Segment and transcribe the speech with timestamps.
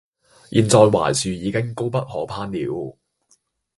[0.49, 2.97] 現在槐樹已經高不可攀了，